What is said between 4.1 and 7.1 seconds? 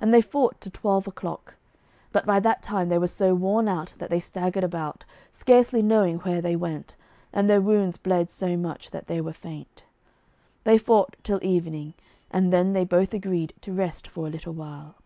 they staggered about, scarcely knowing where they went,